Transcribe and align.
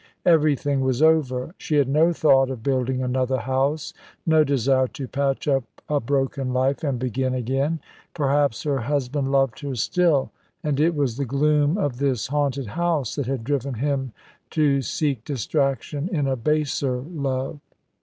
Everything 0.25 0.79
was 0.81 0.99
over. 1.03 1.53
She 1.59 1.75
had 1.75 1.87
no 1.87 2.11
thought 2.11 2.49
of 2.49 2.63
building 2.63 3.03
another 3.03 3.37
house; 3.37 3.93
no 4.25 4.43
desire 4.43 4.87
to 4.87 5.07
patch 5.07 5.47
up 5.47 5.63
a 5.87 5.99
broken 5.99 6.51
life 6.51 6.83
and 6.83 6.97
begin 6.97 7.35
again. 7.35 7.79
Perhaps 8.15 8.63
her 8.63 8.79
husband 8.79 9.31
loved 9.31 9.59
her 9.59 9.75
still, 9.75 10.31
and 10.63 10.79
it 10.79 10.95
was 10.95 11.17
the 11.17 11.25
gloom 11.25 11.77
of 11.77 11.99
this 11.99 12.25
haunted 12.29 12.65
house 12.69 13.13
that 13.13 13.27
had 13.27 13.43
driven 13.43 13.75
him 13.75 14.11
to 14.49 14.81
seek 14.81 15.23
distraction 15.23 16.09
in 16.11 16.25
a 16.25 16.35
baser 16.35 16.97
love. 17.01 17.59